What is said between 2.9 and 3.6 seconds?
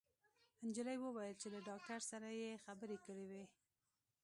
کړې وې